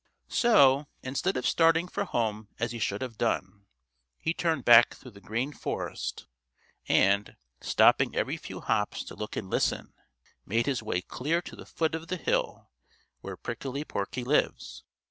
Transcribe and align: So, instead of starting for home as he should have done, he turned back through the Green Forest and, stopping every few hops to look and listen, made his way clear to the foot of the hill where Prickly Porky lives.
So, 0.29 0.87
instead 1.03 1.37
of 1.37 1.45
starting 1.45 1.87
for 1.87 2.05
home 2.05 2.47
as 2.57 2.71
he 2.71 2.79
should 2.79 3.03
have 3.03 3.19
done, 3.19 3.65
he 4.17 4.33
turned 4.33 4.65
back 4.65 4.95
through 4.95 5.11
the 5.11 5.21
Green 5.21 5.53
Forest 5.53 6.25
and, 6.87 7.35
stopping 7.59 8.15
every 8.15 8.35
few 8.35 8.61
hops 8.61 9.03
to 9.03 9.15
look 9.15 9.35
and 9.35 9.47
listen, 9.47 9.93
made 10.43 10.65
his 10.65 10.81
way 10.81 11.01
clear 11.03 11.39
to 11.43 11.55
the 11.55 11.67
foot 11.67 11.93
of 11.93 12.07
the 12.07 12.17
hill 12.17 12.71
where 13.19 13.37
Prickly 13.37 13.85
Porky 13.85 14.23
lives. 14.23 14.83